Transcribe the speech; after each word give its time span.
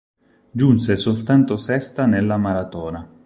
Giunse 0.51 0.97
soltanto 0.97 1.57
sesta 1.57 2.07
nella 2.07 2.37
maratona. 2.37 3.07